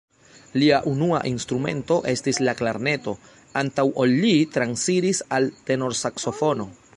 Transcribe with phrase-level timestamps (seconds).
[0.61, 3.13] Lia unua instrumento estis la klarneto,
[3.63, 6.69] antaŭ ol li transiris al tenorsaksofono.